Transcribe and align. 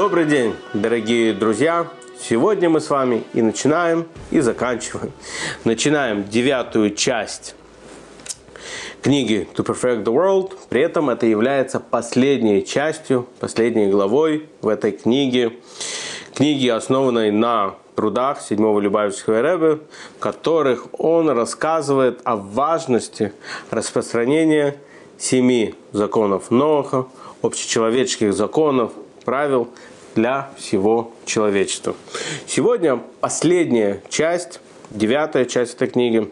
Добрый 0.00 0.26
день, 0.26 0.54
дорогие 0.74 1.32
друзья! 1.32 1.88
Сегодня 2.20 2.70
мы 2.70 2.80
с 2.80 2.88
вами 2.88 3.24
и 3.34 3.42
начинаем, 3.42 4.06
и 4.30 4.38
заканчиваем. 4.38 5.10
Начинаем 5.64 6.22
девятую 6.22 6.94
часть 6.94 7.56
книги 9.02 9.48
To 9.56 9.66
Perfect 9.66 10.04
the 10.04 10.14
World. 10.14 10.52
При 10.68 10.82
этом 10.82 11.10
это 11.10 11.26
является 11.26 11.80
последней 11.80 12.64
частью, 12.64 13.26
последней 13.40 13.88
главой 13.88 14.48
в 14.62 14.68
этой 14.68 14.92
книге. 14.92 15.54
Книги, 16.32 16.68
основанной 16.68 17.32
на 17.32 17.74
трудах 17.96 18.40
седьмого 18.40 18.78
Любавичского 18.78 19.42
Рэбе, 19.42 19.80
в 20.16 20.20
которых 20.20 20.86
он 20.92 21.28
рассказывает 21.28 22.20
о 22.22 22.36
важности 22.36 23.32
распространения 23.72 24.76
семи 25.18 25.74
законов 25.90 26.52
Ноха, 26.52 27.06
общечеловеческих 27.42 28.32
законов, 28.32 28.92
правил 29.28 29.68
для 30.14 30.48
всего 30.56 31.12
человечества. 31.26 31.94
Сегодня 32.46 32.98
последняя 33.20 34.00
часть, 34.08 34.58
девятая 34.88 35.44
часть 35.44 35.74
этой 35.74 35.88
книги, 35.88 36.30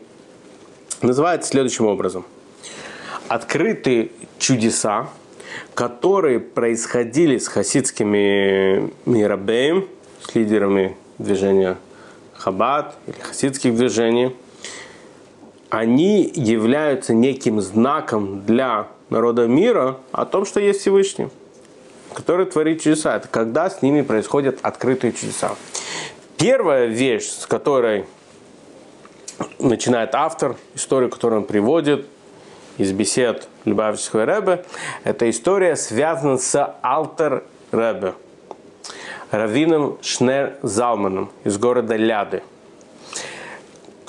называется 1.02 1.50
следующим 1.50 1.84
образом. 1.84 2.24
Открытые 3.28 4.12
чудеса, 4.38 5.10
которые 5.74 6.40
происходили 6.40 7.36
с 7.36 7.48
хасидскими 7.48 8.90
мирабеем, 9.04 9.88
с 10.26 10.34
лидерами 10.34 10.96
движения 11.18 11.76
Хаббат 12.32 12.96
или 13.06 13.20
хасидских 13.20 13.76
движений, 13.76 14.34
они 15.68 16.32
являются 16.34 17.12
неким 17.12 17.60
знаком 17.60 18.46
для 18.46 18.88
народа 19.10 19.46
мира 19.46 19.98
о 20.12 20.24
том, 20.24 20.46
что 20.46 20.60
есть 20.60 20.80
Всевышний 20.80 21.28
который 22.16 22.46
творит 22.46 22.80
чудеса. 22.80 23.16
Это 23.16 23.28
когда 23.28 23.68
с 23.68 23.82
ними 23.82 24.00
происходят 24.00 24.58
открытые 24.62 25.12
чудеса. 25.12 25.54
Первая 26.38 26.86
вещь, 26.86 27.26
с 27.26 27.46
которой 27.46 28.06
начинает 29.58 30.14
автор, 30.14 30.56
историю, 30.74 31.10
которую 31.10 31.42
он 31.42 31.46
приводит 31.46 32.06
из 32.78 32.90
бесед 32.92 33.48
Любавического 33.66 34.24
Рэбе, 34.24 34.64
это 35.04 35.28
история 35.28 35.76
связана 35.76 36.38
с 36.38 36.76
Алтер 36.80 37.44
Рэбе, 37.70 38.14
Равином 39.30 39.98
Шнер 40.00 40.56
Залманом 40.62 41.30
из 41.44 41.58
города 41.58 41.96
Ляды. 41.96 42.42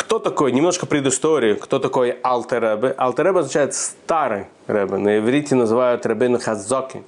Кто 0.07 0.19
такой, 0.19 0.53
немножко 0.53 0.85
предыстории, 0.85 1.55
кто 1.55 1.79
такой 1.79 2.11
Алтер 2.23 2.61
Рэбе? 2.61 2.95
Алтер 2.97 3.25
Рэбе 3.25 3.39
означает 3.41 3.73
старый 3.73 4.45
Рэбе. 4.65 4.95
На 4.95 5.17
иврите 5.17 5.53
называют 5.53 6.05
Рабин 6.05 6.39
Хазоки 6.39 7.03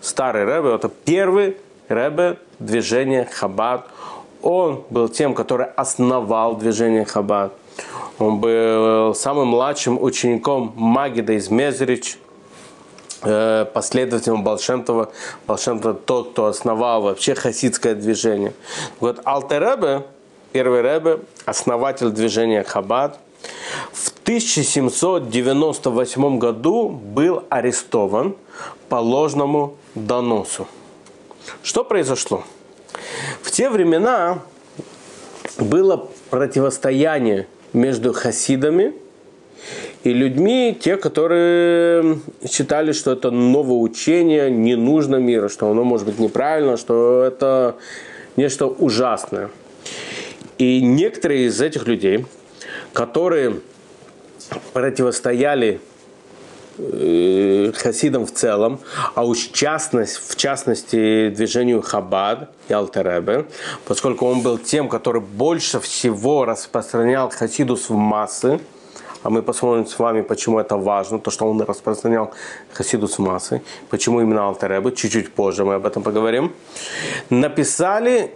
старый 0.00 0.44
Рэбе, 0.44 0.74
это 0.74 0.88
первый 0.88 1.58
Рэбе 1.88 2.38
движения 2.58 3.28
Хаббат. 3.30 3.86
Он 4.40 4.82
был 4.88 5.10
тем, 5.10 5.34
который 5.34 5.66
основал 5.76 6.56
движение 6.56 7.04
Хаббат. 7.04 7.52
Он 8.18 8.38
был 8.38 9.14
самым 9.14 9.48
младшим 9.48 10.02
учеником 10.02 10.72
Магида 10.74 11.34
из 11.34 11.50
Мезрич, 11.50 12.16
э, 13.24 13.66
последователем 13.74 14.42
Балшемтова. 14.42 15.10
Балшемтова 15.46 15.92
тот, 15.92 16.30
кто 16.30 16.46
основал 16.46 17.02
вообще 17.02 17.34
хасидское 17.34 17.94
движение. 17.94 18.54
Вот 19.00 19.20
Алтеребе, 19.26 20.04
первый 20.52 20.82
Ребе, 20.82 21.20
основатель 21.44 22.10
движения 22.10 22.64
Хаббат, 22.64 23.20
в 23.92 24.10
1798 24.22 26.38
году 26.38 26.88
был 26.88 27.44
арестован 27.48 28.34
по 28.88 28.96
ложному 28.96 29.76
доносу. 29.94 30.66
Что 31.62 31.84
произошло? 31.84 32.42
В 33.42 33.50
те 33.50 33.70
времена 33.70 34.40
было 35.58 36.08
противостояние 36.30 37.46
между 37.72 38.12
хасидами 38.12 38.92
и 40.04 40.12
людьми, 40.12 40.76
те, 40.80 40.96
которые 40.96 42.20
считали, 42.48 42.92
что 42.92 43.12
это 43.12 43.30
новое 43.30 43.78
учение, 43.78 44.50
не 44.50 44.76
нужно 44.76 45.16
мира, 45.16 45.48
что 45.48 45.70
оно 45.70 45.84
может 45.84 46.06
быть 46.06 46.18
неправильно, 46.18 46.76
что 46.76 47.24
это 47.24 47.76
нечто 48.36 48.66
ужасное. 48.66 49.50
И 50.58 50.80
некоторые 50.82 51.46
из 51.46 51.60
этих 51.60 51.86
людей, 51.86 52.26
которые 52.92 53.60
противостояли 54.72 55.80
Э, 56.80 57.72
хасидам 57.74 58.24
в 58.24 58.30
целом, 58.30 58.78
а 59.16 59.24
уж 59.24 59.48
частность, 59.52 60.16
в 60.28 60.36
частности 60.36 61.28
движению 61.28 61.82
Хабад 61.82 62.50
и 62.68 62.72
Алтеребе, 62.72 63.46
поскольку 63.84 64.26
он 64.26 64.42
был 64.42 64.58
тем, 64.58 64.88
который 64.88 65.20
больше 65.20 65.80
всего 65.80 66.44
распространял 66.44 67.30
хасидус 67.30 67.90
в 67.90 67.94
массы, 67.94 68.60
а 69.24 69.30
мы 69.30 69.42
посмотрим 69.42 69.86
с 69.86 69.98
вами, 69.98 70.22
почему 70.22 70.60
это 70.60 70.76
важно, 70.76 71.18
то, 71.18 71.32
что 71.32 71.50
он 71.50 71.60
распространял 71.60 72.30
хасидус 72.72 73.18
в 73.18 73.22
массы, 73.22 73.60
почему 73.90 74.20
именно 74.20 74.42
Алтеребе, 74.42 74.92
чуть-чуть 74.92 75.32
позже 75.32 75.64
мы 75.64 75.74
об 75.74 75.86
этом 75.86 76.04
поговорим, 76.04 76.52
написали 77.28 78.30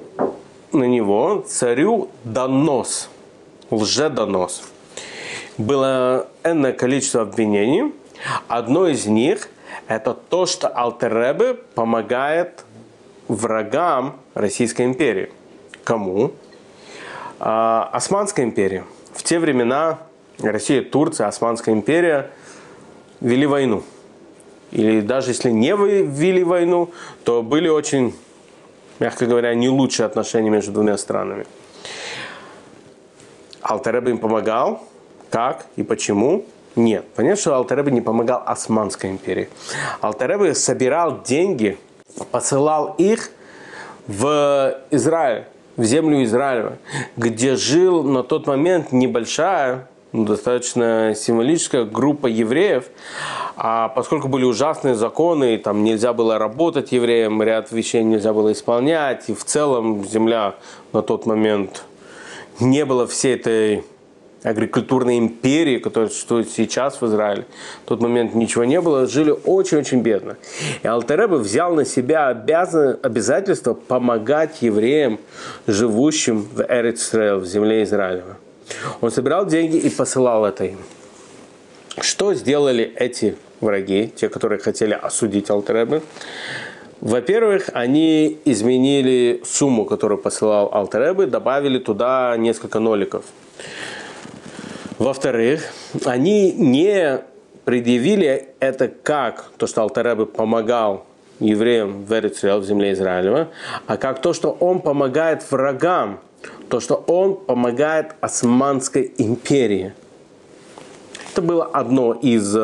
на 0.72 0.84
него 0.84 1.44
царю 1.47 2.10
донос, 2.25 3.09
лжедонос. 3.71 4.62
Было 5.59 6.28
энное 6.44 6.72
количество 6.72 7.22
обвинений– 7.22 7.93
Одно 8.49 8.88
из 8.88 9.06
них– 9.06 9.49
это 9.88 10.15
то, 10.15 10.47
что 10.47 10.69
Алтеребе 10.69 11.55
помогает 11.55 12.65
врагам 13.28 14.16
Российской 14.34 14.83
империи. 14.87 15.31
Кому? 15.84 16.33
А, 17.41 17.89
Османская 17.93 18.44
империя. 18.44 18.84
В 19.15 19.22
те 19.22 19.39
времена 19.39 19.99
Россия, 20.39 20.83
Турция, 20.83 21.27
Османская 21.27 21.75
империя 21.75 22.31
вели 23.21 23.47
войну. 23.47 23.83
Или 24.71 25.00
даже 25.00 25.31
если 25.31 25.50
не 25.50 25.75
вели 25.77 26.44
войну, 26.44 26.91
то 27.25 27.43
были 27.43 27.69
очень, 27.69 28.15
мягко 29.03 29.27
говоря, 29.27 29.53
не 29.55 29.69
лучшие 29.69 30.07
отношения 30.07 30.49
между 30.49 30.73
двумя 30.73 30.97
странами. 30.97 31.45
Алтеребе 33.61 34.13
им 34.13 34.19
помогал. 34.19 34.81
Как 35.29 35.67
и 35.77 35.83
почему? 35.83 36.45
Нет. 36.77 37.05
Понятно, 37.17 37.41
что 37.41 37.55
Алтаребе 37.55 37.91
не 37.91 38.01
помогал 38.01 38.43
Османской 38.47 39.11
империи. 39.11 39.49
Алтаребе 40.01 40.55
собирал 40.55 41.23
деньги, 41.23 41.79
посылал 42.31 42.95
их 42.99 43.31
в 44.07 44.79
Израиль, 44.91 45.45
в 45.77 45.84
землю 45.84 46.23
Израиля, 46.23 46.79
где 47.17 47.57
жил 47.57 48.05
на 48.05 48.23
тот 48.23 48.47
момент 48.47 48.93
небольшая, 48.93 49.89
ну, 50.12 50.25
достаточно 50.25 51.15
символическая 51.17 51.84
группа 51.84 52.27
евреев, 52.27 52.84
а 53.56 53.89
поскольку 53.89 54.28
были 54.28 54.45
ужасные 54.45 54.95
законы, 54.95 55.59
там 55.59 55.84
нельзя 55.84 56.12
было 56.12 56.39
работать 56.39 56.93
евреям, 56.93 57.43
ряд 57.43 57.73
вещей 57.73 58.03
нельзя 58.03 58.33
было 58.33 58.53
исполнять, 58.53 59.28
и 59.28 59.34
в 59.34 59.45
целом 59.45 60.05
земля 60.05 60.55
на 60.93 61.03
тот 61.03 61.27
момент 61.27 61.84
не 62.61 62.84
было 62.84 63.06
всей 63.06 63.34
этой 63.34 63.84
агрикультурной 64.43 65.19
империи, 65.19 65.78
которая 65.78 66.11
существует 66.11 66.51
сейчас 66.51 67.01
в 67.01 67.06
Израиле. 67.06 67.47
В 67.84 67.89
тот 67.89 68.01
момент 68.01 68.34
ничего 68.34 68.65
не 68.65 68.81
было, 68.81 69.07
жили 69.07 69.31
очень-очень 69.31 70.03
бедно. 70.03 70.36
И 70.83 70.86
Алтереба 70.86 71.36
взял 71.36 71.75
на 71.75 71.84
себя 71.84 72.28
обязан, 72.28 72.98
обязательство 73.03 73.75
помогать 73.75 74.60
евреям, 74.60 75.21
живущим 75.66 76.42
в 76.42 76.60
Эрец 76.69 77.13
в 77.13 77.45
земле 77.47 77.84
Израилева. 77.84 78.36
Он 79.01 79.10
собирал 79.10 79.47
деньги 79.47 79.77
и 79.77 79.91
посылал 79.91 80.45
это 80.45 80.65
им. 80.65 80.78
Что 82.01 82.34
сделали 82.34 82.84
эти 82.84 83.36
враги, 83.60 84.13
те, 84.15 84.28
которые 84.28 84.59
хотели 84.59 84.95
осудить 84.95 85.51
Алтеребе? 85.51 86.03
Во-первых, 87.01 87.69
они 87.74 88.39
изменили 88.45 89.42
сумму, 89.45 89.84
которую 89.84 90.19
посылал 90.19 90.72
Алтеребе, 90.72 91.27
добавили 91.27 91.78
туда 91.78 92.36
несколько 92.36 92.78
ноликов. 92.78 93.24
Во-вторых, 94.98 95.65
они 96.04 96.53
не 96.53 97.21
предъявили 97.65 98.51
это 98.60 98.89
как 98.89 99.51
то, 99.57 99.66
что 99.66 99.83
Алтаребе 99.83 100.27
помогал 100.27 101.07
евреям 101.41 102.04
в 102.04 102.13
Эрицел, 102.13 102.60
в 102.60 102.65
земле 102.65 102.92
Израилева, 102.92 103.48
а 103.86 103.97
как 103.97 104.21
то, 104.22 104.33
что 104.33 104.51
он 104.51 104.80
помогает 104.80 105.45
врагам, 105.51 106.21
то, 106.68 106.80
что 106.80 106.97
он 107.06 107.36
помогает 107.36 108.15
Османской 108.21 109.12
империи. 109.18 109.92
Это 111.33 111.42
было 111.42 111.65
одно 111.65 112.12
из 112.12 112.56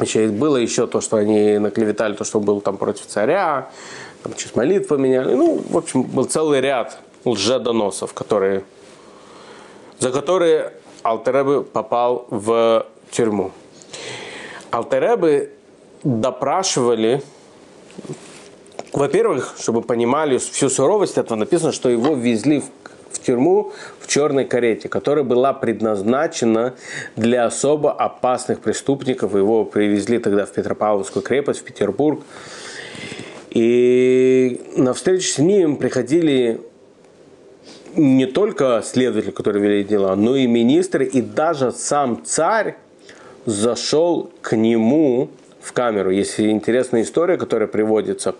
еще 0.00 0.28
было 0.28 0.56
еще 0.56 0.86
то, 0.86 1.00
что 1.00 1.16
они 1.18 1.58
наклеветали, 1.58 2.14
то, 2.14 2.24
что 2.24 2.40
был 2.40 2.60
там 2.60 2.76
против 2.76 3.06
царя, 3.06 3.70
там 4.22 4.34
через 4.34 4.56
молитву 4.56 4.96
поменяли. 4.96 5.34
Ну, 5.34 5.62
в 5.68 5.76
общем, 5.76 6.02
был 6.02 6.24
целый 6.24 6.60
ряд 6.60 6.98
лжедоносов, 7.24 8.12
которые, 8.12 8.64
за 9.98 10.10
которые 10.10 10.72
Алтеребы 11.04 11.62
попал 11.62 12.26
в 12.30 12.86
тюрьму. 13.10 13.52
Алтеребы 14.72 15.52
допрашивали 16.02 17.22
Во-первых, 18.94 19.56
чтобы 19.58 19.82
понимали 19.82 20.38
всю 20.38 20.68
суровость 20.68 21.18
этого, 21.18 21.36
написано, 21.36 21.72
что 21.72 21.88
его 21.88 22.14
везли 22.14 22.60
в, 22.60 22.70
в 23.10 23.18
тюрьму 23.18 23.72
в 23.98 24.06
черной 24.06 24.44
карете, 24.44 24.88
которая 24.88 25.24
была 25.24 25.52
предназначена 25.52 26.74
для 27.16 27.44
особо 27.44 27.92
опасных 27.92 28.60
преступников. 28.60 29.34
Его 29.34 29.64
привезли 29.64 30.20
тогда 30.20 30.46
в 30.46 30.52
Петропавловскую 30.52 31.24
крепость, 31.24 31.60
в 31.60 31.64
Петербург. 31.64 32.22
И 33.50 34.60
на 34.76 34.94
встречу 34.94 35.26
с 35.26 35.38
ним 35.38 35.76
приходили 35.76 36.60
не 37.96 38.26
только 38.26 38.80
следователи, 38.84 39.32
которые 39.32 39.60
вели 39.60 39.82
дела, 39.82 40.14
но 40.14 40.36
и 40.36 40.46
министры, 40.46 41.04
и 41.04 41.20
даже 41.20 41.72
сам 41.72 42.24
царь 42.24 42.76
зашел 43.44 44.30
к 44.40 44.54
нему 44.54 45.30
в 45.64 45.72
камеру. 45.72 46.10
Есть 46.10 46.38
интересная 46.38 47.02
история, 47.02 47.38
которая 47.38 47.66
приводится 47.66 48.34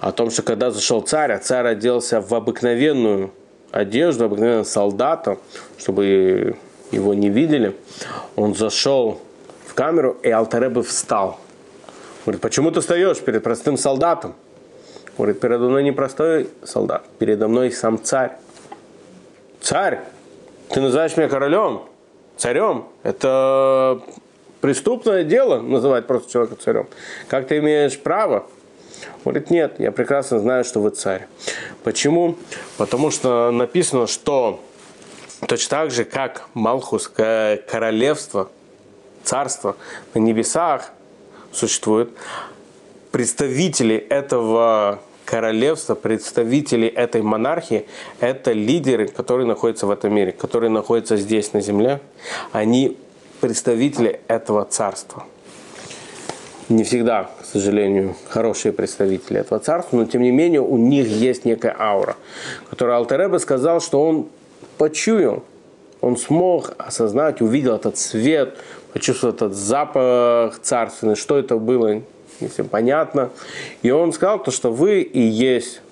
о 0.00 0.12
том, 0.12 0.30
что 0.30 0.42
когда 0.42 0.70
зашел 0.70 1.00
царь, 1.00 1.32
а 1.32 1.38
царь 1.38 1.66
оделся 1.66 2.20
в 2.20 2.32
обыкновенную 2.32 3.32
одежду, 3.72 4.26
обыкновенного 4.26 4.62
солдата, 4.62 5.38
чтобы 5.78 6.56
его 6.92 7.12
не 7.12 7.28
видели, 7.28 7.76
он 8.36 8.54
зашел 8.54 9.20
в 9.66 9.74
камеру, 9.74 10.16
и 10.22 10.30
Алтаребе 10.30 10.82
встал. 10.82 11.40
Говорит, 12.24 12.40
почему 12.40 12.70
ты 12.70 12.80
встаешь 12.80 13.18
перед 13.18 13.42
простым 13.42 13.76
солдатом? 13.76 14.34
Говорит, 15.18 15.40
передо 15.40 15.68
мной 15.68 15.82
не 15.82 15.92
простой 15.92 16.48
солдат, 16.62 17.04
передо 17.18 17.48
мной 17.48 17.72
сам 17.72 18.00
царь. 18.02 18.32
Царь, 19.60 20.00
ты 20.68 20.80
называешь 20.80 21.16
меня 21.16 21.28
королем, 21.28 21.82
царем. 22.36 22.84
Это 23.02 24.00
преступное 24.64 25.24
дело 25.24 25.60
называть 25.60 26.06
просто 26.06 26.32
человека 26.32 26.56
царем. 26.56 26.88
Как 27.28 27.46
ты 27.46 27.58
имеешь 27.58 27.98
право? 27.98 28.46
Говорит, 29.22 29.50
нет, 29.50 29.74
я 29.78 29.92
прекрасно 29.92 30.38
знаю, 30.38 30.64
что 30.64 30.80
вы 30.80 30.88
царь. 30.88 31.26
Почему? 31.82 32.36
Потому 32.78 33.10
что 33.10 33.50
написано, 33.50 34.06
что 34.06 34.62
точно 35.46 35.68
так 35.68 35.90
же, 35.90 36.04
как 36.06 36.48
Малхус, 36.54 37.08
королевство, 37.08 38.48
царство 39.22 39.76
на 40.14 40.20
небесах 40.20 40.92
существует, 41.52 42.08
представители 43.12 43.96
этого 43.96 45.00
королевства, 45.26 45.94
представители 45.94 46.88
этой 46.88 47.20
монархии, 47.20 47.86
это 48.18 48.52
лидеры, 48.52 49.08
которые 49.08 49.46
находятся 49.46 49.86
в 49.86 49.90
этом 49.90 50.14
мире, 50.14 50.32
которые 50.32 50.70
находятся 50.70 51.18
здесь 51.18 51.52
на 51.52 51.60
земле. 51.60 52.00
Они 52.52 52.96
представители 53.44 54.20
этого 54.26 54.64
царства. 54.64 55.24
Не 56.70 56.82
всегда, 56.82 57.30
к 57.42 57.44
сожалению, 57.44 58.16
хорошие 58.30 58.72
представители 58.72 59.40
этого 59.40 59.60
царства, 59.60 59.98
но 59.98 60.06
тем 60.06 60.22
не 60.22 60.30
менее 60.30 60.62
у 60.62 60.78
них 60.78 61.06
есть 61.08 61.44
некая 61.44 61.76
аура, 61.78 62.16
которую 62.70 62.96
Алтереба 62.96 63.36
сказал, 63.36 63.82
что 63.82 64.02
он 64.02 64.28
почуял, 64.78 65.44
он 66.00 66.16
смог 66.16 66.72
осознать, 66.78 67.42
увидел 67.42 67.76
этот 67.76 67.98
свет, 67.98 68.56
почувствовал 68.94 69.34
этот 69.34 69.54
запах 69.54 70.58
царственный, 70.62 71.16
что 71.16 71.38
это 71.38 71.58
было, 71.58 72.00
не 72.40 72.48
всем 72.48 72.68
понятно. 72.68 73.28
И 73.82 73.90
он 73.90 74.14
сказал, 74.14 74.42
то, 74.42 74.50
что 74.50 74.72
вы 74.72 75.02
и 75.02 75.20
есть 75.20 75.82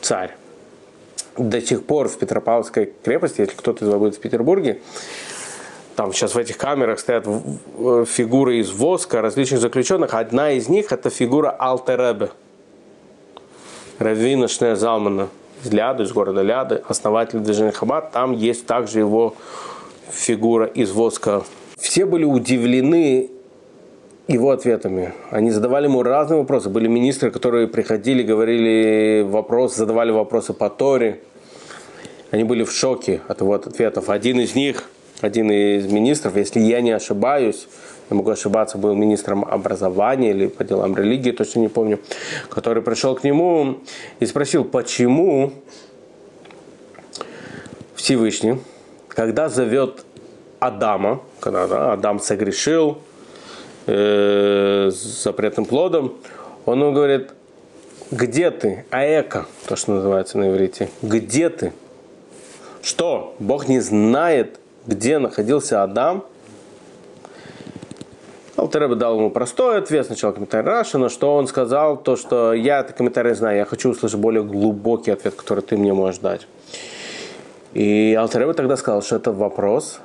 царь. 0.00 0.34
До 1.36 1.60
сих 1.60 1.84
пор 1.84 2.08
в 2.08 2.16
Петропавловской 2.16 2.90
крепости, 3.02 3.42
если 3.42 3.56
кто-то 3.56 3.84
из 3.84 3.90
вас 3.90 3.98
будет 3.98 4.16
в 4.16 4.20
Петербурге, 4.20 4.80
там 5.96 6.12
сейчас 6.12 6.34
в 6.34 6.38
этих 6.38 6.56
камерах 6.56 6.98
стоят 6.98 7.26
фигуры 8.08 8.58
из 8.58 8.70
воска 8.72 9.20
различных 9.20 9.60
заключенных. 9.60 10.14
Одна 10.14 10.50
из 10.52 10.68
них 10.68 10.92
это 10.92 11.10
фигура 11.10 11.54
Алтеребе, 11.58 12.30
Равина 13.98 14.48
Шнея 14.48 14.74
Залмана 14.74 15.28
из 15.62 15.72
Ляды, 15.72 16.02
из 16.02 16.12
города 16.12 16.42
Ляды, 16.42 16.82
основатель 16.88 17.38
движения 17.38 17.72
Хаббат. 17.72 18.10
Там 18.12 18.32
есть 18.32 18.66
также 18.66 18.98
его 18.98 19.34
фигура 20.10 20.66
из 20.66 20.90
воска. 20.90 21.44
Все 21.76 22.06
были 22.06 22.24
удивлены 22.24 23.30
его 24.26 24.50
ответами. 24.50 25.12
Они 25.30 25.50
задавали 25.50 25.84
ему 25.84 26.02
разные 26.02 26.38
вопросы. 26.38 26.70
Были 26.70 26.88
министры, 26.88 27.30
которые 27.30 27.68
приходили, 27.68 28.22
говорили 28.22 29.22
вопросы, 29.22 29.78
задавали 29.78 30.10
вопросы 30.10 30.54
по 30.54 30.70
Торе. 30.70 31.20
Они 32.30 32.42
были 32.42 32.64
в 32.64 32.72
шоке 32.72 33.20
от 33.28 33.42
его 33.42 33.54
ответов. 33.54 34.08
Один 34.08 34.40
из 34.40 34.54
них– 34.54 34.84
один 35.24 35.50
из 35.50 35.86
министров, 35.86 36.36
если 36.36 36.60
я 36.60 36.80
не 36.80 36.90
ошибаюсь, 36.90 37.66
я 38.10 38.16
могу 38.16 38.30
ошибаться, 38.30 38.78
был 38.78 38.94
министром 38.94 39.44
образования 39.44 40.30
или 40.30 40.46
по 40.46 40.64
делам 40.64 40.96
религии, 40.96 41.30
точно 41.32 41.60
не 41.60 41.68
помню, 41.68 41.98
который 42.50 42.82
пришел 42.82 43.14
к 43.14 43.24
нему 43.24 43.78
и 44.20 44.26
спросил, 44.26 44.64
почему 44.64 45.52
Всевышний, 47.94 48.58
когда 49.08 49.48
зовет 49.48 50.04
Адама, 50.60 51.22
когда 51.40 51.66
да, 51.66 51.92
Адам 51.92 52.20
согрешил 52.20 52.98
э, 53.86 54.90
с 54.92 55.22
запретным 55.22 55.64
плодом, 55.64 56.14
он 56.66 56.80
ему 56.80 56.92
говорит, 56.92 57.30
где 58.10 58.50
ты, 58.50 58.84
аэка, 58.90 59.46
то, 59.66 59.76
что 59.76 59.92
называется 59.92 60.38
на 60.38 60.50
иврите, 60.50 60.90
где 61.02 61.48
ты? 61.48 61.72
Что? 62.82 63.34
Бог 63.38 63.68
не 63.68 63.80
знает, 63.80 64.60
где 64.86 65.18
находился 65.18 65.82
Адам, 65.82 66.24
Алтереба 68.56 68.94
дал 68.94 69.16
ему 69.16 69.30
простой 69.30 69.78
ответ, 69.78 70.06
сначала 70.06 70.32
комментарий 70.32 70.66
Раши, 70.66 70.96
но 70.96 71.08
что 71.08 71.34
он 71.34 71.48
сказал, 71.48 71.96
то, 71.96 72.16
что 72.16 72.52
я 72.52 72.80
этот 72.80 72.96
комментарий 72.96 73.34
знаю, 73.34 73.58
я 73.58 73.64
хочу 73.64 73.90
услышать 73.90 74.18
более 74.18 74.44
глубокий 74.44 75.10
ответ, 75.10 75.34
который 75.34 75.60
ты 75.62 75.76
мне 75.76 75.92
можешь 75.92 76.20
дать. 76.20 76.46
И 77.72 78.16
Алтереба 78.18 78.54
тогда 78.54 78.76
сказал, 78.76 79.02
что 79.02 79.16
это 79.16 79.32
вопрос 79.32 80.00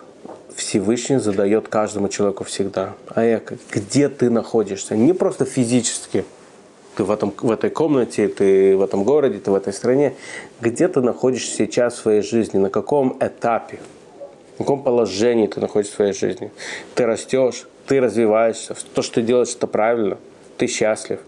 Всевышний 0.55 1.19
задает 1.19 1.67
каждому 1.67 2.09
человеку 2.09 2.43
всегда. 2.43 2.93
А 3.07 3.23
я, 3.23 3.41
где 3.71 4.09
ты 4.09 4.29
находишься? 4.31 4.95
Не 4.95 5.13
просто 5.13 5.45
физически, 5.45 6.25
ты 6.95 7.03
в, 7.03 7.11
этом, 7.11 7.31
в 7.37 7.51
этой 7.51 7.69
комнате, 7.69 8.27
ты 8.27 8.75
в 8.75 8.81
этом 8.81 9.03
городе, 9.03 9.37
ты 9.37 9.51
в 9.51 9.55
этой 9.55 9.71
стране. 9.71 10.15
Где 10.59 10.87
ты 10.87 11.01
находишься 11.01 11.55
сейчас 11.55 11.93
в 11.93 11.97
своей 12.01 12.21
жизни, 12.21 12.57
на 12.57 12.69
каком 12.69 13.15
этапе? 13.21 13.79
В 14.59 14.63
каком 14.63 14.83
положении 14.83 15.47
ты 15.47 15.61
находишься 15.61 15.93
в 15.93 15.95
своей 15.95 16.13
жизни. 16.13 16.51
Ты 16.93 17.05
растешь, 17.05 17.65
ты 17.87 18.01
развиваешься, 18.01 18.75
то, 18.93 19.01
что 19.01 19.15
ты 19.15 19.21
делаешь, 19.21 19.55
это 19.55 19.67
правильно, 19.67 20.17
ты 20.57 20.67
счастлив. 20.67 21.19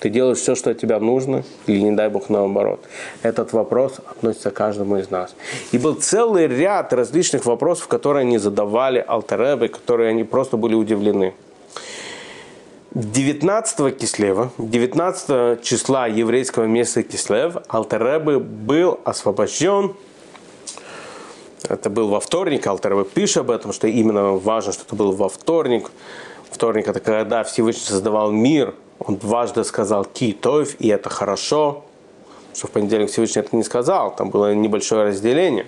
Ты 0.00 0.10
делаешь 0.10 0.38
все, 0.38 0.56
что 0.56 0.70
от 0.70 0.78
тебя 0.78 0.98
нужно, 0.98 1.44
или 1.66 1.78
не 1.78 1.92
дай 1.92 2.08
бог 2.08 2.28
наоборот. 2.28 2.84
Этот 3.22 3.52
вопрос 3.52 4.00
относится 4.10 4.50
к 4.50 4.54
каждому 4.54 4.98
из 4.98 5.08
нас. 5.08 5.34
И 5.70 5.78
был 5.78 5.94
целый 5.94 6.48
ряд 6.48 6.92
различных 6.92 7.46
вопросов, 7.46 7.86
которые 7.86 8.22
они 8.22 8.38
задавали 8.38 9.02
Алтеребе, 9.06 9.68
которые 9.68 10.10
они 10.10 10.24
просто 10.24 10.56
были 10.56 10.74
удивлены. 10.74 11.32
19 12.92 13.96
кислева, 13.96 14.50
19 14.58 15.62
числа 15.62 16.06
еврейского 16.06 16.64
месяца 16.64 17.02
Кислев, 17.02 17.56
Алтеребе 17.68 18.38
был 18.38 19.00
освобожден 19.04 19.94
это 21.68 21.90
был 21.90 22.08
во 22.08 22.20
вторник, 22.20 22.66
Алтарова 22.66 23.04
пишет 23.04 23.38
об 23.38 23.50
этом, 23.50 23.72
что 23.72 23.86
именно 23.86 24.32
важно, 24.32 24.72
что 24.72 24.84
это 24.84 24.94
был 24.94 25.12
во 25.12 25.28
вторник. 25.28 25.90
Вторник– 26.50 26.86
это 26.88 27.00
когда 27.00 27.42
Всевышний 27.42 27.84
создавал 27.84 28.30
мир, 28.30 28.74
он 28.98 29.16
дважды 29.16 29.64
сказал 29.64 30.04
«китов», 30.04 30.76
и 30.78 30.88
это 30.88 31.10
хорошо, 31.10 31.84
что 32.54 32.68
в 32.68 32.70
понедельник 32.70 33.10
Всевышний 33.10 33.40
это 33.40 33.56
не 33.56 33.64
сказал, 33.64 34.14
там 34.14 34.30
было 34.30 34.54
небольшое 34.54 35.08
разделение. 35.08 35.66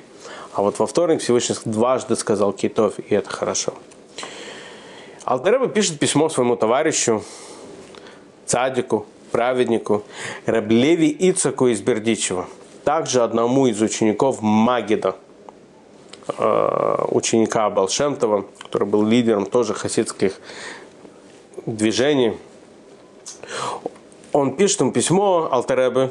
А 0.52 0.62
вот 0.62 0.78
во 0.78 0.86
вторник 0.86 1.20
Всевышний 1.20 1.56
дважды 1.64 2.14
сказал 2.14 2.52
«китов», 2.52 2.98
и 2.98 3.14
это 3.14 3.30
хорошо. 3.30 3.74
Алтареба 5.24 5.66
пишет 5.66 5.98
письмо 5.98 6.28
своему 6.28 6.56
товарищу, 6.56 7.24
цадику, 8.44 9.06
праведнику, 9.32 10.04
Раблеви 10.44 11.14
Ицаку 11.18 11.66
из 11.66 11.80
Бердичева, 11.80 12.46
также 12.84 13.22
одному 13.22 13.66
из 13.66 13.80
учеников 13.82 14.40
Магида– 14.40 15.16
ученика 16.28 17.70
Балшемтова, 17.70 18.46
который 18.62 18.86
был 18.88 19.04
лидером 19.04 19.46
тоже 19.46 19.74
хасидских 19.74 20.40
движений. 21.66 22.36
Он 24.32 24.56
пишет 24.56 24.80
ему 24.80 24.92
письмо 24.92 25.48
Алтеребе, 25.50 26.10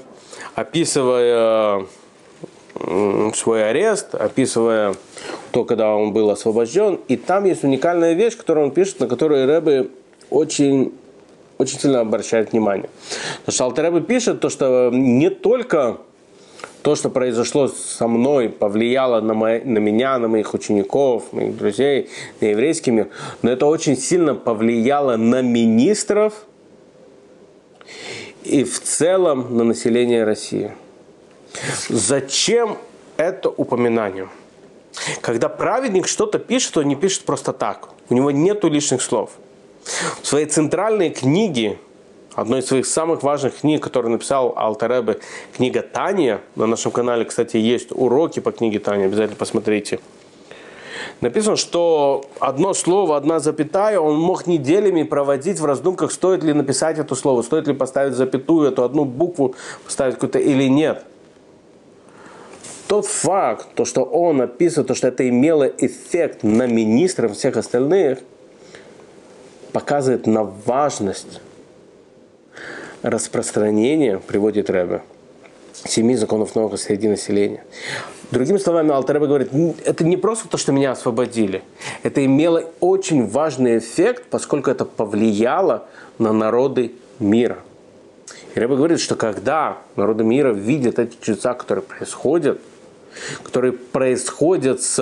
описывая 0.55 1.85
свой 3.33 3.69
арест, 3.69 4.15
описывая 4.15 4.95
то, 5.51 5.63
когда 5.63 5.95
он 5.95 6.11
был 6.11 6.29
освобожден. 6.29 6.99
И 7.07 7.17
там 7.17 7.45
есть 7.45 7.63
уникальная 7.63 8.13
вещь, 8.13 8.35
которую 8.35 8.67
он 8.67 8.71
пишет, 8.71 8.99
на 8.99 9.07
которую 9.07 9.47
Рэбе 9.47 9.89
очень, 10.29 10.93
очень 11.57 11.79
сильно 11.79 12.01
обращает 12.01 12.51
внимание. 12.51 12.89
Потому 13.39 13.53
что 13.53 13.65
Алтеребе 13.65 14.01
пишет 14.01 14.41
то, 14.41 14.49
что 14.49 14.89
не 14.91 15.29
только 15.29 15.97
то, 16.85 16.95
что 16.95 17.09
произошло 17.09 17.67
со 17.67 18.07
мной, 18.07 18.47
повлияло 18.47 19.19
на, 19.19 19.33
мои, 19.33 19.59
на 19.63 19.79
меня, 19.79 20.19
на 20.19 20.27
моих 20.27 20.53
учеников, 20.53 21.33
моих 21.33 21.57
друзей, 21.57 22.11
на 22.41 22.45
еврейский 22.45 22.91
мир, 22.91 23.07
но 23.41 23.49
это 23.49 23.65
очень 23.65 23.97
сильно 23.97 24.35
повлияло 24.35 25.17
на 25.17 25.41
министров 25.41 26.45
и 28.43 28.63
в 28.63 28.79
целом 28.83 29.57
на 29.57 29.63
население 29.63 30.25
России. 30.25 30.73
Зачем 31.89 32.77
это 33.17 33.49
упоминание? 33.49 34.29
Когда 35.21 35.49
праведник 35.49 36.07
что-то 36.07 36.37
пишет, 36.37 36.77
он 36.77 36.87
не 36.87 36.95
пишет 36.95 37.23
просто 37.23 37.51
так. 37.51 37.89
У 38.11 38.13
него 38.13 38.29
нет 38.29 38.63
лишних 38.63 39.01
слов. 39.01 39.31
В 40.21 40.27
своей 40.27 40.45
центральной 40.45 41.09
книге, 41.09 41.79
одной 42.35 42.59
из 42.59 42.67
своих 42.67 42.85
самых 42.85 43.23
важных 43.23 43.59
книг, 43.59 43.83
которую 43.83 44.11
написал 44.11 44.53
Алтаребе, 44.55 45.19
книга 45.55 45.81
Таня, 45.81 46.41
на 46.55 46.67
нашем 46.67 46.91
канале, 46.91 47.25
кстати, 47.25 47.57
есть 47.57 47.91
уроки 47.91 48.39
по 48.39 48.51
книге 48.51 48.79
Таня, 48.79 49.05
обязательно 49.05 49.37
посмотрите. 49.37 49.99
Написано, 51.21 51.55
что 51.55 52.25
одно 52.39 52.73
слово, 52.73 53.15
одна 53.15 53.39
запятая, 53.39 53.99
он 53.99 54.17
мог 54.19 54.47
неделями 54.47 55.03
проводить 55.03 55.59
в 55.59 55.65
раздумках, 55.65 56.11
стоит 56.11 56.43
ли 56.43 56.53
написать 56.53 56.99
это 56.99 57.15
слово, 57.15 57.41
стоит 57.41 57.67
ли 57.67 57.73
поставить 57.73 58.13
запятую, 58.13 58.69
эту 58.69 58.83
одну 58.83 59.05
букву 59.05 59.55
поставить 59.85 60.15
какую-то 60.15 60.39
или 60.39 60.67
нет 60.67 61.05
тот 62.87 63.05
факт, 63.05 63.67
то, 63.75 63.85
что 63.85 64.03
он 64.03 64.41
описывает, 64.41 64.87
то, 64.87 64.95
что 64.95 65.07
это 65.07 65.27
имело 65.27 65.63
эффект 65.63 66.43
на 66.43 66.67
министров 66.67 67.33
всех 67.33 67.57
остальных, 67.57 68.19
показывает 69.71 70.27
на 70.27 70.43
важность 70.43 71.41
распространения, 73.09 74.19
приводит 74.19 74.69
Рэбе, 74.69 75.01
семи 75.73 76.15
законов 76.15 76.55
нового 76.55 76.75
среди 76.77 77.07
населения. 77.07 77.63
Другими 78.31 78.57
словами, 78.57 78.91
Алтареба 78.91 79.27
говорит, 79.27 79.51
это 79.85 80.03
не 80.03 80.17
просто 80.17 80.47
то, 80.47 80.57
что 80.57 80.71
меня 80.71 80.91
освободили. 80.91 81.63
Это 82.03 82.25
имело 82.25 82.63
очень 82.79 83.27
важный 83.27 83.77
эффект, 83.77 84.25
поскольку 84.29 84.71
это 84.71 84.85
повлияло 84.85 85.85
на 86.17 86.33
народы 86.33 86.93
мира. 87.19 87.59
И 88.55 88.59
Рэба 88.59 88.75
говорит, 88.75 88.99
что 88.99 89.15
когда 89.15 89.77
народы 89.95 90.23
мира 90.23 90.51
видят 90.51 90.99
эти 90.99 91.15
чудеса, 91.21 91.53
которые 91.53 91.83
происходят– 91.83 92.59
которые 93.43 93.73
происходят 93.73 94.81
с, 94.81 94.99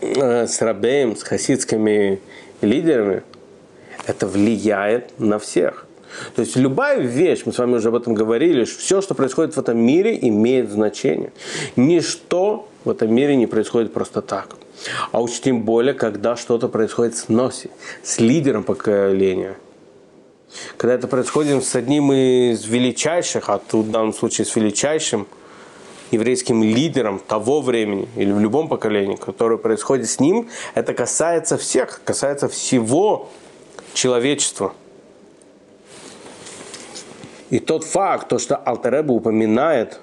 э, 0.00 0.46
с 0.46 0.60
Рабеем, 0.60 1.16
с 1.16 1.22
хасидскими 1.22 2.20
лидерами, 2.60 3.22
это 4.06 4.26
влияет 4.26 5.18
на 5.18 5.38
всех. 5.38 5.85
То 6.34 6.42
есть 6.42 6.56
любая 6.56 7.00
вещь, 7.00 7.42
мы 7.44 7.52
с 7.52 7.58
вами 7.58 7.76
уже 7.76 7.88
об 7.88 7.94
этом 7.94 8.14
говорили, 8.14 8.64
все, 8.64 9.00
что 9.00 9.14
происходит 9.14 9.54
в 9.54 9.58
этом 9.58 9.78
мире, 9.78 10.18
имеет 10.20 10.70
значение. 10.70 11.32
Ничто 11.76 12.68
в 12.84 12.90
этом 12.90 13.14
мире 13.14 13.36
не 13.36 13.46
происходит 13.46 13.92
просто 13.92 14.22
так. 14.22 14.56
А 15.12 15.20
уж 15.20 15.40
тем 15.40 15.62
более, 15.62 15.94
когда 15.94 16.36
что-то 16.36 16.68
происходит 16.68 17.16
с 17.16 17.28
Носи, 17.28 17.70
с 18.02 18.18
лидером 18.20 18.62
поколения. 18.62 19.56
Когда 20.76 20.94
это 20.94 21.08
происходит 21.08 21.64
с 21.64 21.74
одним 21.74 22.12
из 22.12 22.64
величайших, 22.66 23.48
а 23.48 23.58
тут 23.58 23.86
в 23.86 23.90
данном 23.90 24.12
случае 24.12 24.44
с 24.44 24.56
величайшим– 24.56 25.26
еврейским 26.10 26.62
лидером 26.62 27.18
того 27.18 27.60
времени 27.60 28.08
или 28.16 28.32
в 28.32 28.40
любом 28.40 28.68
поколении, 28.68 29.16
которое 29.16 29.58
происходит 29.58 30.08
с 30.08 30.20
ним, 30.20 30.48
это 30.74 30.94
касается 30.94 31.56
всех, 31.56 32.00
касается 32.04 32.48
всего 32.48 33.28
человечества. 33.94 34.74
И 37.50 37.60
тот 37.60 37.84
факт, 37.84 38.28
то, 38.28 38.38
что 38.38 38.56
Алтереба 38.56 39.12
упоминает, 39.12 40.00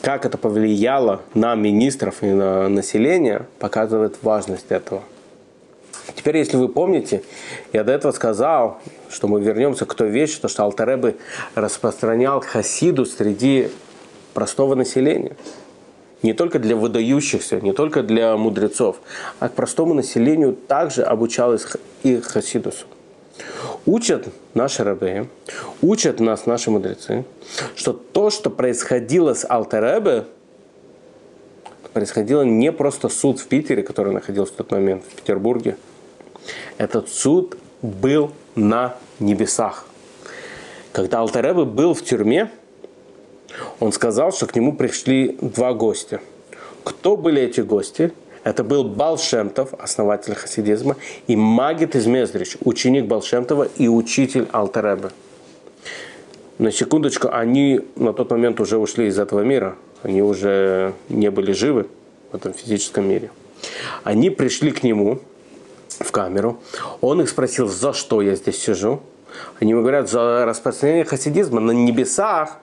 как 0.00 0.24
это 0.24 0.38
повлияло 0.38 1.20
на 1.34 1.54
министров 1.54 2.22
и 2.22 2.26
на 2.26 2.68
население, 2.68 3.46
показывает 3.58 4.16
важность 4.22 4.66
этого. 4.70 5.02
Теперь, 6.14 6.38
если 6.38 6.56
вы 6.56 6.68
помните, 6.68 7.22
я 7.72 7.84
до 7.84 7.92
этого 7.92 8.12
сказал, 8.12 8.78
что 9.10 9.28
мы 9.28 9.40
вернемся 9.40 9.86
к 9.86 9.94
той 9.94 10.10
вещи, 10.10 10.40
то, 10.40 10.48
что 10.48 10.64
Алтаребы 10.64 11.16
распространял 11.54 12.40
хасиду 12.40 13.06
среди 13.06 13.70
простого 14.32 14.74
населения. 14.74 15.36
Не 16.22 16.32
только 16.32 16.58
для 16.58 16.76
выдающихся, 16.76 17.60
не 17.60 17.72
только 17.72 18.02
для 18.02 18.36
мудрецов, 18.36 18.96
а 19.40 19.48
к 19.50 19.52
простому 19.52 19.92
населению 19.92 20.54
также 20.54 21.02
обучалась 21.02 21.66
и 22.02 22.18
Хасидусу. 22.20 22.86
Учат 23.86 24.28
наши 24.54 24.82
рабы, 24.82 25.28
учат 25.82 26.18
нас 26.18 26.46
наши 26.46 26.70
мудрецы, 26.70 27.24
что 27.74 27.92
то, 27.92 28.30
что 28.30 28.48
происходило 28.48 29.34
с 29.34 29.44
Алтеребе, 29.48 30.24
происходило 31.92 32.42
не 32.42 32.72
просто 32.72 33.10
суд 33.10 33.38
в 33.38 33.46
Питере, 33.46 33.82
который 33.82 34.12
находился 34.12 34.54
в 34.54 34.56
тот 34.56 34.70
момент 34.70 35.04
в 35.04 35.14
Петербурге. 35.14 35.76
Этот 36.78 37.10
суд 37.10 37.58
был 37.82 38.32
на 38.54 38.96
небесах. 39.20 39.86
Когда 40.92 41.20
Алтеребе 41.20 41.64
был 41.64 41.92
в 41.92 42.02
тюрьме, 42.02 42.50
он 43.80 43.92
сказал, 43.92 44.32
что 44.32 44.46
к 44.46 44.56
нему 44.56 44.74
пришли 44.74 45.36
два 45.40 45.74
гостя. 45.74 46.20
Кто 46.84 47.16
были 47.16 47.42
эти 47.42 47.60
гости? 47.60 48.12
Это 48.44 48.62
был 48.62 48.84
Балшемтов, 48.84 49.72
основатель 49.78 50.34
хасидизма, 50.34 50.96
и 51.26 51.34
Магит 51.34 51.96
из 51.96 52.06
Мездрич, 52.06 52.58
ученик 52.62 53.06
Балшемтова 53.06 53.68
и 53.78 53.88
учитель 53.88 54.46
Алтаребе. 54.52 55.10
На 56.58 56.70
секундочку, 56.70 57.28
они 57.32 57.80
на 57.96 58.12
тот 58.12 58.30
момент 58.30 58.60
уже 58.60 58.76
ушли 58.76 59.06
из 59.06 59.18
этого 59.18 59.40
мира. 59.40 59.76
Они 60.02 60.22
уже 60.22 60.92
не 61.08 61.30
были 61.30 61.52
живы 61.52 61.86
в 62.30 62.36
этом 62.36 62.52
физическом 62.52 63.08
мире. 63.08 63.30
Они 64.04 64.28
пришли 64.28 64.70
к 64.70 64.82
нему 64.82 65.20
в 65.88 66.12
камеру. 66.12 66.60
Он 67.00 67.22
их 67.22 67.30
спросил, 67.30 67.66
за 67.66 67.94
что 67.94 68.20
я 68.20 68.36
здесь 68.36 68.62
сижу. 68.62 69.00
Они 69.58 69.70
ему 69.70 69.80
говорят, 69.80 70.10
за 70.10 70.44
распространение 70.44 71.04
хасидизма 71.04 71.60
на 71.60 71.72
небесах 71.72 72.58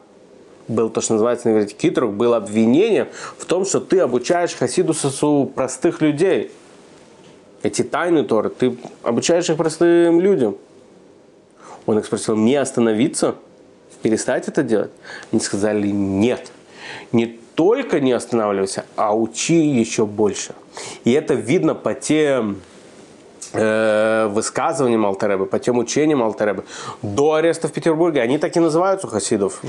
был 0.72 0.90
то, 0.90 1.01
что 1.01 1.13
называется 1.13 1.50
на 1.50 1.54
иврите 1.54 1.75
китрук, 1.75 2.13
было 2.13 2.38
обвинение 2.38 3.10
в 3.38 3.46
том, 3.46 3.66
что 3.66 3.80
ты 3.80 4.00
обучаешь 4.00 4.54
хасидусу 4.54 5.51
простых 5.54 6.01
людей. 6.01 6.51
Эти 7.63 7.84
тайны 7.84 8.24
Торы, 8.24 8.50
ты 8.50 8.75
обучаешь 9.04 9.50
их 9.50 9.58
простым 9.58 10.20
людям. 10.20 10.58
Он 11.86 12.00
их 12.00 12.06
спросил, 12.06 12.36
не 12.36 12.56
остановиться, 12.56 13.36
перестать 14.01 14.48
это 14.48 14.63
делать? 14.63 14.92
Они 15.32 15.42
сказали, 15.42 15.88
нет. 15.88 16.51
Не 17.12 17.40
только 17.56 18.00
не 18.00 18.12
останавливайся, 18.12 18.86
а 18.96 19.16
учи 19.16 19.68
еще 19.68 20.06
больше. 20.06 20.56
И 21.04 21.12
это 21.12 21.34
видно 21.34 21.75
по 21.75 21.94
тем 21.94 22.62
высказываниям 23.53 25.05
Алтареба, 25.05 25.46
по 25.46 25.60
тем 25.60 25.77
учениям 25.77 26.24
Алтареба 26.24 26.63
до 27.01 27.34
ареста 27.34 27.67
в 27.67 27.74
Петербурге. 27.74 28.22
Они 28.22 28.38
так 28.38 28.55
и 28.55 28.60
называются 28.60 29.08
хасидов. 29.08 29.62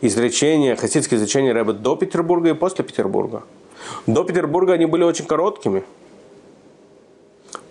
Изречения, 0.00 0.76
хасидские 0.76 1.18
изречения 1.18 1.52
Рэба 1.52 1.72
до 1.72 1.96
Петербурга 1.96 2.50
и 2.50 2.54
после 2.54 2.84
Петербурга. 2.84 3.42
До 4.06 4.24
Петербурга 4.24 4.74
они 4.74 4.86
были 4.86 5.04
очень 5.04 5.26
короткими. 5.26 5.84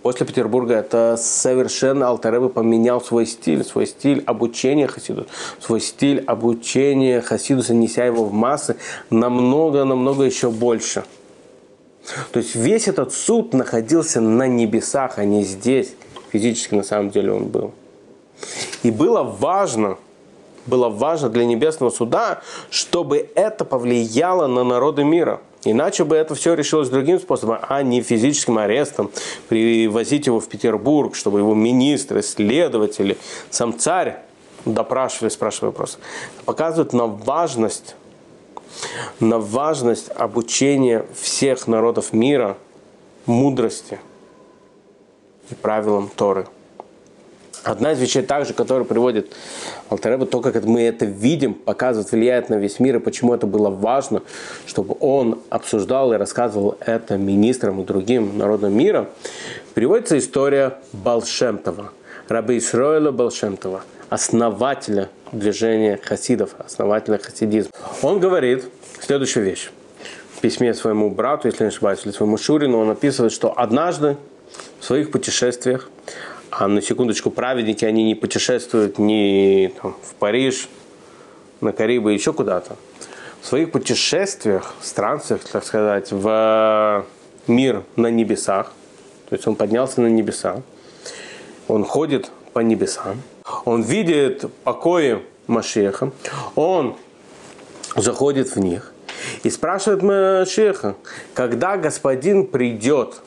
После 0.02 0.24
Петербурга 0.24 0.74
это 0.74 1.18
совершенно 1.18 2.08
Алтареба 2.08 2.48
поменял 2.48 3.02
свой 3.02 3.26
стиль, 3.26 3.62
свой 3.64 3.86
стиль 3.86 4.22
обучения 4.24 4.86
Хасиду, 4.86 5.26
свой 5.60 5.80
стиль 5.80 6.24
обучения 6.26 7.20
Хасидуса, 7.20 7.74
неся 7.74 8.06
его 8.06 8.24
в 8.24 8.32
массы 8.32 8.76
намного-намного 9.10 10.24
еще 10.24 10.50
больше– 10.50 11.04
то 12.32 12.38
есть 12.38 12.54
весь 12.54 12.88
этот 12.88 13.12
суд 13.12 13.52
находился 13.52 14.20
на 14.20 14.46
небесах, 14.46 15.18
а 15.18 15.24
не 15.24 15.42
здесь. 15.42 15.94
Физически 16.32 16.74
на 16.74 16.82
самом 16.82 17.10
деле 17.10 17.32
он 17.32 17.44
был. 17.44 17.72
И 18.82 18.90
было 18.90 19.22
важно, 19.22 19.98
было 20.66 20.88
важно 20.88 21.28
для 21.28 21.44
небесного 21.44 21.90
суда, 21.90 22.40
чтобы 22.70 23.28
это 23.34 23.64
повлияло 23.64 24.46
на 24.46 24.64
народы 24.64 25.04
мира. 25.04 25.40
Иначе 25.64 26.04
бы 26.04 26.16
это 26.16 26.34
все 26.34 26.54
решилось 26.54 26.88
другим 26.88 27.20
способом, 27.20 27.58
а 27.68 27.82
не 27.82 28.00
физическим 28.00 28.56
арестом, 28.56 29.10
привозить 29.48 30.26
его 30.26 30.40
в 30.40 30.48
Петербург, 30.48 31.14
чтобы 31.14 31.40
его 31.40 31.54
министры, 31.54 32.22
следователи, 32.22 33.18
сам 33.50 33.78
царь 33.78 34.20
допрашивали, 34.64 35.28
спрашивали 35.28 35.66
вопросы. 35.66 35.98
Показывают 36.46 36.94
на 36.94 37.06
важность 37.06 37.94
на 39.20 39.38
важность 39.38 40.10
обучения 40.10 41.04
всех 41.14 41.66
народов 41.66 42.12
мира 42.12 42.56
мудрости 43.26 43.98
и 45.50 45.54
правилам 45.54 46.10
Торы. 46.14 46.46
Одна 47.62 47.92
из 47.92 48.00
вещей 48.00 48.22
также, 48.22 48.54
которую 48.54 48.86
приводит 48.86 49.34
Алтареба, 49.90 50.24
то, 50.24 50.40
как 50.40 50.64
мы 50.64 50.80
это 50.80 51.04
видим, 51.04 51.52
показывает, 51.52 52.10
влияет 52.10 52.48
на 52.48 52.54
весь 52.54 52.80
мир, 52.80 52.96
и 52.96 53.00
почему 53.00 53.34
это 53.34 53.46
было 53.46 53.68
важно, 53.68 54.22
чтобы 54.66 54.96
он 55.00 55.40
обсуждал 55.50 56.14
и 56.14 56.16
рассказывал 56.16 56.78
это 56.80 57.18
министрам 57.18 57.82
и 57.82 57.84
другим 57.84 58.38
народам 58.38 58.72
мира, 58.72 59.10
приводится 59.74 60.16
история 60.16 60.78
Балшемтова, 60.94 61.92
раби 62.30 62.58
Исроила 62.58 63.10
Балшемтова, 63.10 63.82
основателя 64.08 65.10
движения 65.32 65.98
хасидов, 66.02 66.54
основателя 66.58 67.18
хасидизма. 67.18 67.72
Он 68.02 68.20
говорит 68.20 68.66
следующую 69.00 69.44
вещь. 69.44 69.70
В 70.36 70.40
письме 70.40 70.72
своему 70.72 71.10
брату, 71.10 71.48
если 71.48 71.64
не 71.64 71.68
ошибаюсь, 71.68 72.00
или 72.04 72.12
своему 72.12 72.38
Шурину, 72.38 72.78
он 72.78 72.90
описывает, 72.90 73.32
что 73.32 73.52
однажды 73.58 74.16
в 74.78 74.84
своих 74.84 75.10
путешествиях 75.10 75.90
А 76.50 76.66
на 76.68 76.82
секундочку, 76.82 77.30
праведники, 77.30 77.84
они 77.84 78.04
не 78.04 78.14
путешествуют 78.14 78.98
ни 78.98 79.72
там, 79.80 79.96
в 80.02 80.14
Париж, 80.14 80.68
на 81.60 81.72
Карибы, 81.72 82.12
еще 82.12 82.32
куда-то. 82.32 82.76
В 83.42 83.46
своих 83.46 83.72
путешествиях, 83.72 84.74
странствиях, 84.82 85.42
так 85.42 85.64
сказать, 85.64 86.12
в 86.12 87.04
мир 87.46 87.82
на 87.96 88.08
небесах, 88.08 88.72
то 89.28 89.34
есть 89.34 89.46
он 89.46 89.56
поднялся 89.56 90.00
на 90.00 90.08
небеса, 90.08 90.62
он 91.70 91.84
ходит 91.84 92.30
по 92.52 92.58
небесам, 92.58 93.22
он 93.64 93.82
видит 93.82 94.44
покои 94.64 95.22
Машеха, 95.46 96.10
он 96.56 96.96
заходит 97.96 98.56
в 98.56 98.58
них 98.58 98.92
и 99.44 99.50
спрашивает 99.50 100.02
Машеха, 100.02 100.96
когда 101.32 101.76
господин 101.76 102.46
придет, 102.46 103.22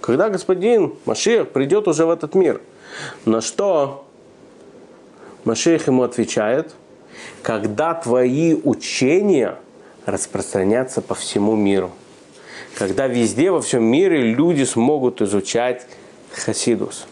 когда 0.00 0.28
господин 0.28 0.94
Машех 1.04 1.50
придет 1.50 1.88
уже 1.88 2.06
в 2.06 2.10
этот 2.10 2.34
мир. 2.34 2.60
На 3.24 3.40
что 3.40 4.06
Машех 5.44 5.88
ему 5.88 6.04
отвечает, 6.04 6.74
когда 7.42 7.94
твои 7.94 8.54
учения 8.54 9.56
распространятся 10.06 11.02
по 11.02 11.14
всему 11.14 11.56
миру. 11.56 11.90
Когда 12.76 13.08
везде 13.08 13.50
во 13.50 13.60
всем 13.60 13.82
мире 13.82 14.32
люди 14.32 14.62
смогут 14.62 15.20
изучать 15.22 15.86
Хасидус. 16.32 17.06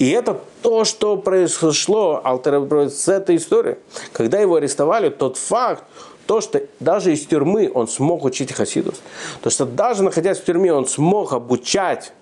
И 0.00 0.08
это 0.08 0.40
то, 0.62 0.84
что 0.84 1.18
произошло 1.18 2.22
с 2.24 3.06
этой 3.06 3.36
историей. 3.36 3.76
Когда 4.14 4.40
его 4.40 4.54
арестовали, 4.54 5.10
тот 5.10 5.36
факт, 5.36 5.84
то, 6.26 6.40
что 6.40 6.62
даже 6.80 7.12
из 7.12 7.26
тюрьмы 7.26 7.70
он 7.72 7.86
смог 7.86 8.24
учить 8.24 8.50
Хасидус. 8.50 9.02
То, 9.42 9.50
что 9.50 9.66
даже 9.66 10.02
находясь 10.02 10.38
в 10.38 10.44
тюрьме, 10.44 10.72
он 10.72 10.86
смог 10.86 11.34
обучать 11.34 12.14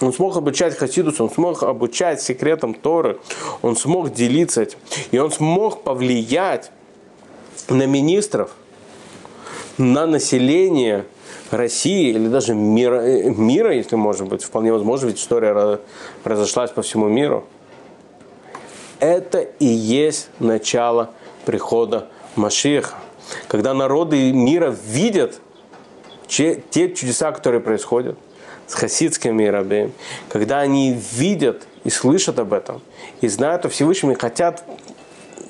он 0.00 0.12
смог 0.12 0.36
обучать 0.36 0.76
Хасидус, 0.76 1.20
он 1.20 1.30
смог 1.30 1.62
обучать 1.62 2.20
секретам 2.20 2.74
Торы, 2.74 3.20
он 3.62 3.76
смог 3.76 4.12
делиться 4.12 4.62
этим. 4.62 4.78
И 5.12 5.18
он 5.18 5.30
смог 5.30 5.84
повлиять 5.84 6.72
на 7.68 7.86
министров, 7.86 8.50
на 9.78 10.06
население 10.06 11.04
России 11.50 12.10
или 12.10 12.28
даже 12.28 12.54
мира, 12.54 13.00
мира, 13.02 13.74
если 13.74 13.96
может 13.96 14.28
быть, 14.28 14.42
вполне 14.42 14.72
возможно, 14.72 15.06
ведь 15.06 15.18
история 15.18 15.78
разошлась 16.24 16.70
по 16.70 16.82
всему 16.82 17.08
миру. 17.08 17.44
Это 19.00 19.40
и 19.40 19.66
есть 19.66 20.28
начало 20.38 21.10
прихода 21.44 22.08
Машиха. 22.36 22.94
Когда 23.48 23.74
народы 23.74 24.32
мира 24.32 24.74
видят 24.86 25.40
те 26.26 26.62
чудеса, 26.72 27.32
которые 27.32 27.60
происходят 27.60 28.18
с 28.66 28.74
хасидскими 28.74 29.44
рабами, 29.44 29.92
когда 30.28 30.60
они 30.60 30.98
видят 31.12 31.66
и 31.84 31.90
слышат 31.90 32.38
об 32.38 32.52
этом, 32.52 32.80
и 33.20 33.28
знают 33.28 33.66
о 33.66 33.68
Всевышнем, 33.68 34.12
и 34.12 34.14
хотят 34.14 34.64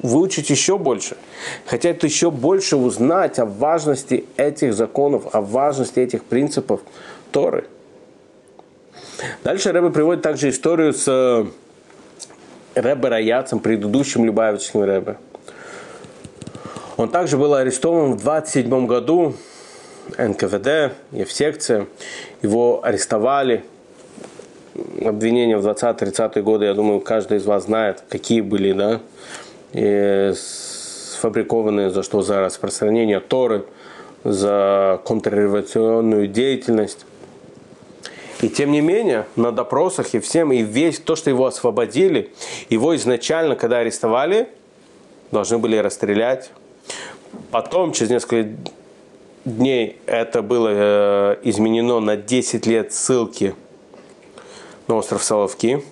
выучить 0.04 0.50
еще 0.50 0.76
больше, 0.76 1.16
хотят 1.64 2.04
еще 2.04 2.30
больше 2.30 2.76
узнать 2.76 3.38
о 3.38 3.46
важности 3.46 4.26
этих 4.36 4.74
законов, 4.74 5.34
о 5.34 5.40
важности 5.40 5.98
этих 5.98 6.24
принципов 6.24 6.82
Торы. 7.32 7.64
Дальше 9.42 9.72
Рэбе 9.72 9.88
приводит 9.90 10.22
также 10.22 10.50
историю 10.50 10.92
с 10.92 11.08
э, 11.08 11.46
Рэбе 12.74 13.08
Раяцем, 13.08 13.60
предыдущим 13.60 14.26
Любавичским 14.26 14.82
Рэбе. 14.82 15.16
Он 16.98 17.08
также 17.08 17.38
был 17.38 17.54
арестован 17.54 18.12
в 18.12 18.20
27 18.22 18.86
году 18.86 19.34
НКВД, 20.18 20.92
Евсекция. 21.12 21.86
Его 22.42 22.84
арестовали. 22.84 23.64
Обвинения 25.02 25.56
в 25.56 25.66
20-30-е 25.66 26.42
годы, 26.42 26.66
я 26.66 26.74
думаю, 26.74 27.00
каждый 27.00 27.38
из 27.38 27.46
вас 27.46 27.64
знает, 27.64 28.02
какие 28.08 28.40
были, 28.40 28.72
да, 28.72 29.00
и 29.74 30.32
сфабрикованные 30.34 31.90
за 31.90 32.02
что? 32.02 32.22
За 32.22 32.40
распространение 32.40 33.20
Торы, 33.20 33.64
за 34.22 35.00
контрреволюционную 35.04 36.28
деятельность. 36.28 37.04
И 38.40 38.48
тем 38.48 38.72
не 38.72 38.80
менее, 38.80 39.26
на 39.36 39.52
допросах 39.52 40.14
и 40.14 40.20
всем, 40.20 40.52
и 40.52 40.62
весь 40.62 40.98
то, 40.98 41.16
что 41.16 41.30
его 41.30 41.46
освободили, 41.46 42.32
его 42.68 42.94
изначально, 42.96 43.56
когда 43.56 43.78
арестовали, 43.78 44.48
должны 45.30 45.58
были 45.58 45.76
расстрелять. 45.76 46.50
Потом, 47.50 47.92
через 47.92 48.10
несколько 48.10 48.50
дней, 49.44 49.98
это 50.06 50.42
было 50.42 50.68
э, 50.72 51.36
изменено 51.44 52.00
на 52.00 52.16
10 52.16 52.66
лет 52.66 52.92
ссылки 52.92 53.54
на 54.88 54.96
остров 54.96 55.22
Соловки. 55.22 55.82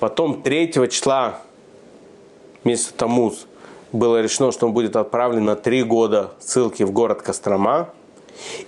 Потом 0.00 0.42
3 0.42 0.72
числа 0.90 1.40
месяца 2.66 2.92
Тамуз 2.94 3.46
было 3.92 4.20
решено, 4.20 4.52
что 4.52 4.66
он 4.66 4.72
будет 4.72 4.96
отправлен 4.96 5.44
на 5.44 5.56
три 5.56 5.82
года 5.82 6.32
ссылки 6.40 6.82
в 6.82 6.92
город 6.92 7.22
Кострома. 7.22 7.88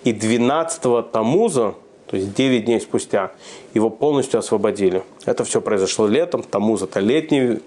И 0.05 0.13
12 0.13 1.11
Тамуза, 1.13 1.75
то 2.07 2.17
есть 2.17 2.33
9 2.35 2.65
дней 2.65 2.81
спустя, 2.81 3.33
его 3.75 3.91
полностью 3.91 4.39
освободили. 4.39 5.03
Это 5.27 5.45
все 5.45 5.61
произошло 5.61 6.07
летом. 6.07 6.43
Тамуз 6.43 6.83
это 6.83 7.01
летний 7.01 7.61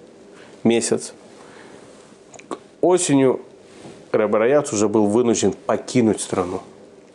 месяц. 0.63 1.13
Осенью 2.81 3.41
Рабараяц 4.11 4.73
уже 4.73 4.89
был 4.89 5.05
вынужден 5.05 5.53
покинуть 5.53 6.21
страну 6.21 6.61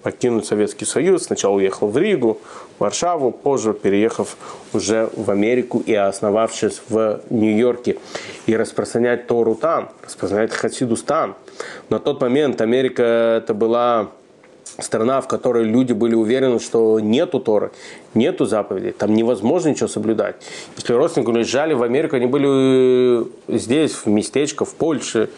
покинуть 0.07 0.47
Советский 0.47 0.85
Союз. 0.85 1.25
Сначала 1.25 1.57
уехал 1.57 1.88
в 1.88 1.99
Ригу, 1.99 2.38
в 2.79 2.81
Варшаву, 2.81 3.33
позже 3.33 3.73
переехав 3.75 4.37
уже 4.73 5.11
в 5.16 5.33
Америку 5.33 5.83
и 5.85 5.95
основавшись 5.95 6.81
в 6.88 7.23
Нью-Йорке. 7.29 7.99
И 8.47 8.57
распространять 8.57 9.27
Тору 9.27 9.57
там, 9.57 9.88
распространять 10.05 10.53
Хасидус 10.53 11.03
там. 11.03 11.35
На 11.88 11.99
тот 11.99 12.21
момент 12.21 12.61
Америка 12.61 13.03
это 13.03 13.53
была 13.53 14.11
страна, 14.79 15.21
в 15.21 15.27
которой 15.27 15.64
люди 15.64 15.92
были 15.92 16.14
уверены, 16.14 16.61
что 16.61 17.01
нету 17.01 17.40
Торы, 17.40 17.73
нету 18.14 18.47
заповедей, 18.47 18.92
там 18.92 19.12
невозможно 19.12 19.71
ничего 19.71 19.88
соблюдать. 19.88 20.37
Если 20.77 20.92
родственники 20.92 21.31
уезжали 21.31 21.75
в 21.75 21.83
Америку, 21.83 22.14
они 22.14 22.27
были 22.27 23.27
здесь, 23.49 23.90
в 23.90 24.07
местечко, 24.07 24.64
в 24.64 24.73
Польше, 24.77 25.31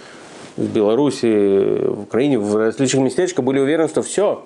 в 0.59 0.67
Беларуси, 0.67 1.87
в 1.87 2.03
Украине, 2.03 2.39
в 2.39 2.55
различных 2.55 3.03
местечках, 3.03 3.45
были 3.45 3.61
уверены, 3.61 3.89
что 3.89 4.03
все, 4.03 4.45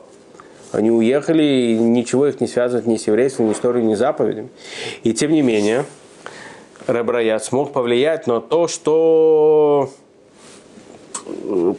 они 0.72 0.90
уехали, 0.90 1.42
и 1.42 1.78
ничего 1.78 2.26
их 2.26 2.40
не 2.40 2.46
связывает 2.46 2.86
ни 2.86 2.96
с 2.96 3.06
еврейством, 3.06 3.48
ни 3.48 3.52
историей, 3.52 3.84
ни 3.84 3.94
заповедями. 3.94 4.48
И 5.02 5.12
тем 5.12 5.32
не 5.32 5.42
менее, 5.42 5.84
Рабраят 6.86 7.44
смог 7.44 7.72
повлиять 7.72 8.26
на 8.26 8.40
то, 8.40 8.68
что 8.68 9.90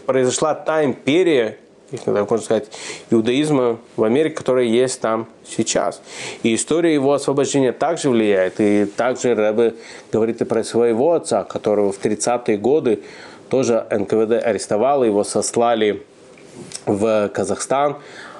произошла 0.05 0.53
та 0.53 0.85
империя, 0.85 1.57
так 2.05 2.29
можно 2.29 2.45
сказать, 2.45 2.67
иудаизма 3.09 3.79
в 3.95 4.03
Америке, 4.03 4.35
которая 4.35 4.65
есть 4.65 5.01
там 5.01 5.27
сейчас. 5.45 6.01
И 6.43 6.55
история 6.55 6.93
его 6.93 7.13
освобождения 7.13 7.71
также 7.71 8.09
влияет. 8.09 8.59
И 8.59 8.85
также 8.85 9.35
Рэбе 9.35 9.75
говорит 10.11 10.41
и 10.41 10.45
про 10.45 10.63
своего 10.63 11.13
отца, 11.13 11.43
которого 11.43 11.91
в 11.91 11.99
30-е 11.99 12.57
годы 12.57 13.01
тоже 13.49 13.85
НКВД 13.91 14.43
арестовало, 14.43 15.03
его 15.03 15.23
сослали 15.23 16.03
в 16.85 17.29
Казахстан 17.29 17.97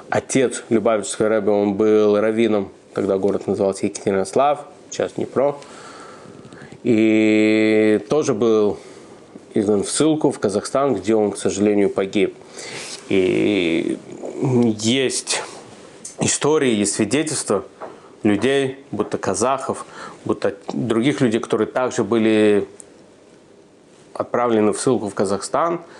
отец 0.09 0.63
Любавичского 0.69 1.29
рэбе, 1.29 1.51
он 1.51 1.73
был 1.75 2.19
раввином, 2.19 2.69
тогда 2.93 3.17
город 3.17 3.47
назывался 3.47 3.85
Екатеринослав, 3.85 4.65
сейчас 4.89 5.13
Днепро. 5.13 5.55
И 6.83 8.03
тоже 8.09 8.33
был 8.33 8.77
изгнан 9.53 9.83
в 9.83 9.89
ссылку 9.89 10.31
в 10.31 10.39
Казахстан, 10.39 10.95
где 10.95 11.15
он, 11.15 11.31
к 11.31 11.37
сожалению, 11.37 11.89
погиб. 11.89 12.35
И 13.09 13.97
есть 14.79 15.41
истории, 16.19 16.73
есть 16.73 16.93
свидетельства 16.93 17.65
людей, 18.23 18.79
будто 18.91 19.17
казахов, 19.17 19.85
будто 20.25 20.55
других 20.73 21.21
людей, 21.21 21.39
которые 21.39 21.67
также 21.67 22.03
были 22.03 22.67
отправлены 24.13 24.73
в 24.73 24.79
ссылку 24.79 25.09
в 25.09 25.13
Казахстан– 25.13 25.81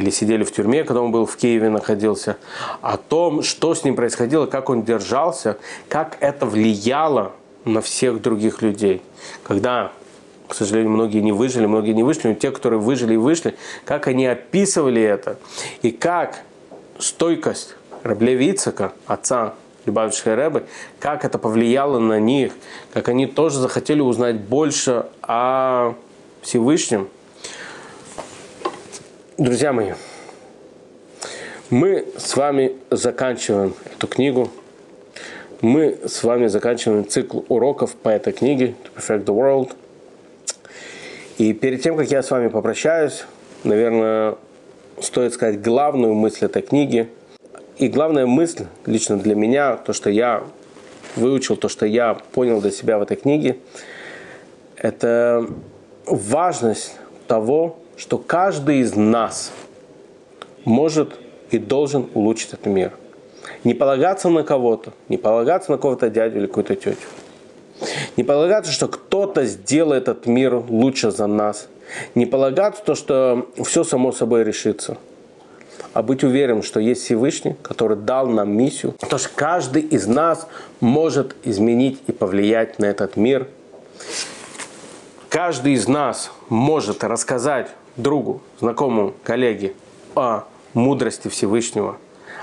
или 0.00 0.10
сидели 0.10 0.44
в 0.44 0.52
тюрьме, 0.52 0.82
когда 0.82 1.02
он 1.02 1.12
был 1.12 1.26
в 1.26 1.36
Киеве 1.36 1.68
находился, 1.68 2.38
о 2.80 2.96
том, 2.96 3.42
что 3.42 3.74
с 3.74 3.84
ним 3.84 3.96
происходило, 3.96 4.46
как 4.46 4.70
он 4.70 4.82
держался, 4.82 5.58
как 5.88 6.16
это 6.20 6.46
влияло 6.46 7.32
на 7.64 7.82
всех 7.82 8.22
других 8.22 8.62
людей. 8.62 9.02
Когда, 9.42 9.92
к 10.48 10.54
сожалению, 10.54 10.92
многие 10.92 11.20
не 11.20 11.32
выжили, 11.32 11.66
многие 11.66 11.92
не 11.92 12.02
вышли, 12.02 12.28
но 12.28 12.34
те, 12.34 12.50
которые 12.50 12.80
выжили 12.80 13.14
и 13.14 13.18
вышли, 13.18 13.54
как 13.84 14.06
они 14.06 14.26
описывали 14.26 15.02
это, 15.02 15.38
и 15.82 15.90
как 15.90 16.42
стойкость 16.98 17.76
Раблеви 18.02 18.52
Ицака, 18.52 18.92
отца 19.06 19.54
Любавичской 19.84 20.34
Рэбы, 20.34 20.64
как 20.98 21.26
это 21.26 21.38
повлияло 21.38 21.98
на 21.98 22.18
них, 22.18 22.54
как 22.94 23.08
они 23.08 23.26
тоже 23.26 23.58
захотели 23.58 24.00
узнать 24.00 24.40
больше 24.40 25.06
о 25.22 25.94
Всевышнем, 26.40 27.08
Друзья 29.40 29.72
мои, 29.72 29.92
мы 31.70 32.04
с 32.18 32.36
вами 32.36 32.76
заканчиваем 32.90 33.74
эту 33.90 34.06
книгу. 34.06 34.50
мы 35.62 35.98
с 36.06 36.22
вами 36.24 36.46
заканчиваем 36.46 37.08
цикл 37.08 37.40
уроков 37.48 37.94
по 37.94 38.10
этой 38.10 38.34
книге 38.34 38.74
To 38.84 38.98
Perfect 38.98 39.24
the 39.24 39.34
World. 39.34 39.72
И 41.38 41.54
перед 41.54 41.82
тем, 41.82 41.96
как 41.96 42.10
я 42.10 42.22
с 42.22 42.30
вами 42.30 42.48
попрощаюсь, 42.48 43.24
наверное, 43.64 44.36
стоит 45.00 45.32
сказать 45.32 45.62
главную 45.62 46.12
мысль 46.12 46.44
этой 46.44 46.60
книги. 46.60 47.08
И 47.78 47.88
главная 47.88 48.26
мысль 48.26 48.66
лично 48.84 49.16
для 49.16 49.34
меня, 49.34 49.76
то, 49.76 49.94
что 49.94 50.10
я 50.10 50.44
выучил, 51.16 51.56
то, 51.56 51.70
что 51.70 51.86
я 51.86 52.12
понял 52.32 52.60
для 52.60 52.72
себя 52.72 52.98
в 52.98 53.02
этой 53.02 53.16
книге, 53.16 53.56
это 54.76 55.48
важность 56.04 56.94
того, 57.26 57.78
что 58.00 58.16
каждый 58.16 58.78
из 58.78 58.96
нас 58.96 59.52
может 60.64 61.18
и 61.50 61.58
должен 61.58 62.08
улучшить 62.14 62.54
этот 62.54 62.64
мир. 62.64 62.92
Не 63.62 63.74
полагаться 63.74 64.30
на 64.30 64.42
кого-то, 64.42 64.94
не 65.10 65.18
полагаться 65.18 65.70
на 65.70 65.76
кого-то 65.76 66.08
дядю 66.08 66.38
или 66.38 66.46
какую-то 66.46 66.76
тетю. 66.76 66.96
Не 68.16 68.24
полагаться, 68.24 68.72
что 68.72 68.88
кто-то 68.88 69.44
сделает 69.44 70.04
этот 70.04 70.26
мир 70.26 70.54
лучше 70.54 71.10
за 71.10 71.26
нас. 71.26 71.68
Не 72.14 72.24
полагаться 72.24 72.82
то, 72.82 72.94
что 72.94 73.50
все 73.62 73.84
само 73.84 74.12
собой 74.12 74.44
решится. 74.44 74.96
А 75.92 76.02
быть 76.02 76.24
уверенным, 76.24 76.62
что 76.62 76.80
есть 76.80 77.02
Всевышний, 77.02 77.56
который 77.60 77.98
дал 77.98 78.26
нам 78.28 78.50
миссию. 78.50 78.94
То, 79.10 79.18
что 79.18 79.28
каждый 79.34 79.82
из 79.82 80.06
нас 80.06 80.46
может 80.80 81.36
изменить 81.44 82.00
и 82.06 82.12
повлиять 82.12 82.78
на 82.78 82.86
этот 82.86 83.16
мир. 83.16 83.46
Каждый 85.28 85.74
из 85.74 85.86
нас 85.86 86.30
может 86.48 87.04
рассказать 87.04 87.68
другу, 88.02 88.42
знакомому, 88.60 89.14
коллеге 89.22 89.74
о 90.14 90.44
мудрости 90.74 91.28
Всевышнего, 91.28 91.96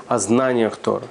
о 0.08 0.20
знаниях 0.20 0.78
Тора, 0.78 1.08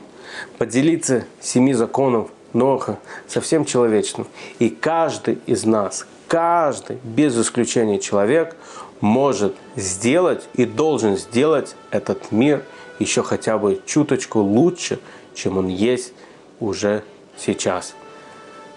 поделиться 0.59 1.25
семи 1.41 1.73
законов 1.73 2.31
Ноха 2.53 2.99
со 3.29 3.41
всем 3.41 3.65
человечеством. 3.65 4.27
И 4.59 4.71
каждый 4.71 5.39
из 5.47 5.65
нас, 5.65 6.07
каждый, 6.27 6.99
без 7.05 7.39
исключения 7.39 7.99
человек, 7.99 8.57
может 9.01 9.55
сделать 9.77 10.49
и 10.55 10.65
должен 10.65 11.17
сделать 11.17 11.77
этот 11.91 12.33
мир 12.33 12.65
еще 12.99 13.23
хотя 13.23 13.59
бы 13.59 13.81
чуточку 13.85 14.41
лучше, 14.41 14.99
чем 15.35 15.59
он 15.59 15.69
есть 15.69 16.15
уже 16.61 17.05
сейчас. 17.37 17.95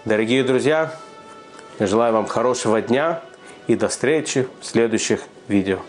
Дорогие 0.04 0.44
друзья, 0.44 0.94
я 1.78 1.86
желаю 1.86 2.12
вам 2.12 2.26
хорошего 2.26 2.82
дня 2.82 3.22
и 3.66 3.76
до 3.76 3.88
встречи 3.88 4.46
в 4.60 4.66
следующих 4.66 5.22
видео. 5.50 5.80